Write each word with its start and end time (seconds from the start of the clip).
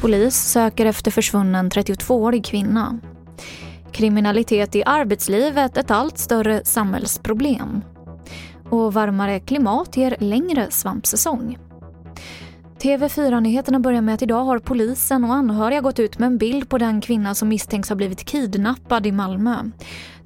Polis 0.00 0.34
söker 0.34 0.86
efter 0.86 1.10
försvunnen 1.10 1.70
32-årig 1.70 2.44
kvinna. 2.44 2.98
Kriminalitet 3.92 4.76
i 4.76 4.82
arbetslivet 4.86 5.76
ett 5.76 5.90
allt 5.90 6.18
större 6.18 6.64
samhällsproblem. 6.64 7.82
Och 8.70 8.94
varmare 8.94 9.40
klimat 9.40 9.96
ger 9.96 10.16
längre 10.20 10.70
svampsäsong. 10.70 11.58
TV4-nyheterna 12.78 13.80
börjar 13.80 14.00
med 14.00 14.14
att 14.14 14.22
idag 14.22 14.44
har 14.44 14.58
polisen 14.58 15.24
och 15.24 15.34
anhöriga 15.34 15.80
gått 15.80 15.98
ut 15.98 16.18
med 16.18 16.26
en 16.26 16.38
bild 16.38 16.68
på 16.68 16.78
den 16.78 17.00
kvinna 17.00 17.34
som 17.34 17.48
misstänks 17.48 17.88
ha 17.88 17.96
blivit 17.96 18.24
kidnappad 18.24 19.06
i 19.06 19.12
Malmö. 19.12 19.56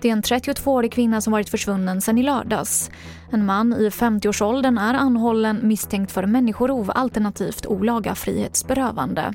Det 0.00 0.08
är 0.08 0.12
en 0.12 0.22
32-årig 0.22 0.92
kvinna 0.92 1.20
som 1.20 1.32
varit 1.32 1.48
försvunnen 1.48 2.00
sedan 2.00 2.18
i 2.18 2.22
lördags. 2.22 2.90
En 3.30 3.46
man 3.46 3.72
i 3.72 3.88
50-årsåldern 3.88 4.78
är 4.78 4.94
anhållen 4.94 5.60
misstänkt 5.62 6.12
för 6.12 6.26
människorov 6.26 6.90
alternativt 6.94 7.66
olaga 7.66 8.14
frihetsberövande. 8.14 9.32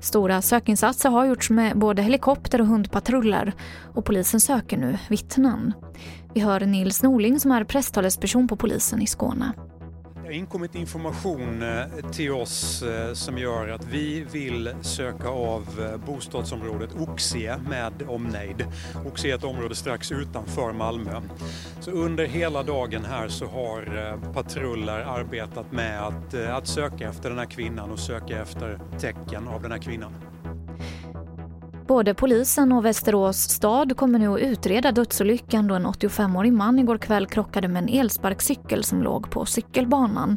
Stora 0.00 0.42
sökinsatser 0.42 1.10
har 1.10 1.24
gjorts 1.24 1.50
med 1.50 1.78
både 1.78 2.02
helikopter 2.02 2.60
och 2.60 2.66
hundpatruller 2.66 3.52
och 3.94 4.04
polisen 4.04 4.40
söker 4.40 4.76
nu 4.76 4.98
vittnen. 5.08 5.72
Vi 6.34 6.40
hör 6.40 6.60
Nils 6.60 7.02
Norling 7.02 7.40
som 7.40 7.50
är 7.50 7.64
presstalesperson 7.64 8.48
på 8.48 8.56
polisen 8.56 9.02
i 9.02 9.06
Skåne. 9.06 9.52
Det 10.24 10.28
har 10.28 10.34
inkommit 10.34 10.74
information 10.74 11.62
eh, 11.62 12.10
till 12.12 12.32
oss 12.32 12.82
eh, 12.82 13.12
som 13.12 13.38
gör 13.38 13.68
att 13.68 13.84
vi 13.84 14.26
vill 14.32 14.74
söka 14.82 15.28
av 15.28 15.62
eh, 15.80 16.06
bostadsområdet 16.06 16.90
Oxie 17.00 17.56
med 17.68 17.92
omnejd. 18.08 18.66
Oxie 19.06 19.32
är 19.32 19.38
ett 19.38 19.44
område 19.44 19.74
strax 19.74 20.12
utanför 20.12 20.72
Malmö. 20.72 21.20
Så 21.80 21.90
under 21.90 22.26
hela 22.26 22.62
dagen 22.62 23.04
här 23.04 23.28
så 23.28 23.46
har 23.46 24.18
patruller 24.32 25.00
arbetat 25.00 25.72
med 25.72 26.06
att, 26.06 26.34
att 26.34 26.66
söka 26.66 27.08
efter 27.08 27.28
den 27.28 27.38
här 27.38 27.46
kvinnan 27.46 27.90
och 27.90 27.98
söka 27.98 28.42
efter 28.42 28.80
tecken 28.98 29.48
av 29.48 29.62
den 29.62 29.72
här 29.72 29.78
kvinnan. 29.78 30.12
Både 31.86 32.14
polisen 32.14 32.72
och 32.72 32.84
Västerås 32.84 33.36
stad 33.36 33.96
kommer 33.96 34.18
nu 34.18 34.28
att 34.28 34.40
utreda 34.40 34.92
dödsolyckan 34.92 35.68
då 35.68 35.74
en 35.74 35.86
85-årig 35.86 36.52
man 36.52 36.78
igår 36.78 36.98
kväll 36.98 37.26
krockade 37.26 37.68
med 37.68 37.82
en 37.82 37.88
elsparkcykel 37.88 38.84
som 38.84 39.02
låg 39.02 39.30
på 39.30 39.46
cykelbanan. 39.46 40.36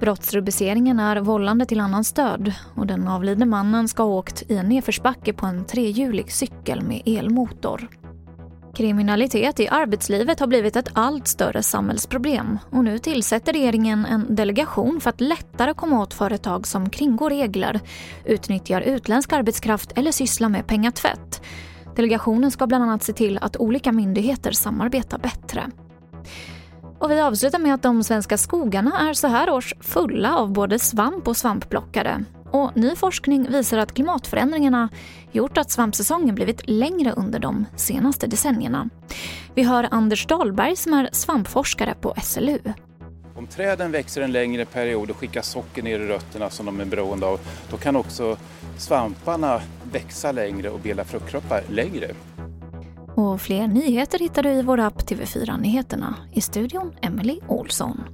Brottsrubriceringen 0.00 1.00
är 1.00 1.16
vållande 1.16 1.66
till 1.66 1.80
annans 1.80 2.12
död 2.12 2.52
och 2.74 2.86
den 2.86 3.08
avlidne 3.08 3.46
mannen 3.46 3.88
ska 3.88 4.02
ha 4.02 4.10
åkt 4.10 4.42
i 4.50 4.56
en 4.56 4.68
nedförsbacke 4.68 5.32
på 5.32 5.46
en 5.46 5.64
trehjulig 5.64 6.32
cykel 6.32 6.82
med 6.82 7.02
elmotor. 7.06 7.88
Kriminalitet 8.78 9.60
i 9.60 9.68
arbetslivet 9.68 10.40
har 10.40 10.46
blivit 10.46 10.76
ett 10.76 10.88
allt 10.92 11.28
större 11.28 11.62
samhällsproblem 11.62 12.58
och 12.70 12.84
nu 12.84 12.98
tillsätter 12.98 13.52
regeringen 13.52 14.06
en 14.06 14.34
delegation 14.34 15.00
för 15.00 15.10
att 15.10 15.20
lättare 15.20 15.74
komma 15.74 16.02
åt 16.02 16.14
företag 16.14 16.66
som 16.66 16.90
kringgår 16.90 17.30
regler, 17.30 17.80
utnyttjar 18.24 18.80
utländsk 18.80 19.32
arbetskraft 19.32 19.92
eller 19.94 20.12
sysslar 20.12 20.48
med 20.48 20.66
pengatvätt. 20.66 21.42
Delegationen 21.96 22.50
ska 22.50 22.66
bland 22.66 22.84
annat 22.84 23.02
se 23.02 23.12
till 23.12 23.38
att 23.38 23.56
olika 23.56 23.92
myndigheter 23.92 24.52
samarbetar 24.52 25.18
bättre. 25.18 25.70
Och 26.98 27.10
vi 27.10 27.20
avslutar 27.20 27.58
med 27.58 27.74
att 27.74 27.82
de 27.82 28.04
svenska 28.04 28.38
skogarna 28.38 29.08
är 29.08 29.12
så 29.12 29.26
här 29.26 29.50
års 29.50 29.74
fulla 29.80 30.36
av 30.36 30.52
både 30.52 30.78
svamp 30.78 31.28
och 31.28 31.36
svampplockare. 31.36 32.24
Och 32.52 32.76
ny 32.76 32.96
forskning 32.96 33.50
visar 33.50 33.78
att 33.78 33.94
klimatförändringarna 33.94 34.88
gjort 35.32 35.58
att 35.58 35.70
svampsäsongen 35.70 36.34
blivit 36.34 36.68
längre 36.68 37.12
under 37.12 37.38
de 37.38 37.64
senaste 37.76 38.26
decennierna. 38.26 38.88
Vi 39.54 39.62
hör 39.62 39.88
Anders 39.90 40.26
Dahlberg 40.26 40.76
som 40.76 40.92
är 40.92 41.08
svampforskare 41.12 41.94
på 42.00 42.14
SLU. 42.22 42.58
Om 43.34 43.46
träden 43.46 43.92
växer 43.92 44.22
en 44.22 44.32
längre 44.32 44.64
period 44.64 45.10
och 45.10 45.16
skickar 45.16 45.42
socker 45.42 45.82
ner 45.82 46.00
i 46.00 46.06
rötterna 46.06 46.50
som 46.50 46.66
de 46.66 46.80
är 46.80 46.84
beroende 46.84 47.26
av, 47.26 47.40
då 47.70 47.76
kan 47.76 47.96
också 47.96 48.36
svamparna 48.78 49.60
växa 49.92 50.32
längre 50.32 50.70
och 50.70 50.80
bilda 50.80 51.04
fruktkroppar 51.04 51.62
längre. 51.68 52.10
Och 53.14 53.40
fler 53.40 53.66
nyheter 53.66 54.18
hittar 54.18 54.42
du 54.42 54.50
i 54.50 54.62
vår 54.62 54.80
app 54.80 55.02
TV4 55.02 55.60
Nyheterna. 55.60 56.14
I 56.32 56.40
studion 56.40 56.92
Emily 57.02 57.40
Olsson. 57.48 58.04